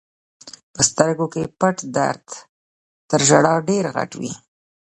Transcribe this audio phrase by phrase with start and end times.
[0.73, 2.25] په سترګو کې پټ درد
[3.09, 4.33] تر ژړا ډېر غټ وي.